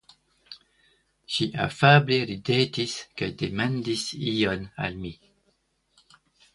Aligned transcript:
Ŝi 1.33 1.47
afable 1.65 2.19
ridetis 2.31 2.97
kaj 3.21 3.31
demandis 3.45 4.09
ion 4.35 4.69
al 4.89 5.03
mi. 5.07 5.17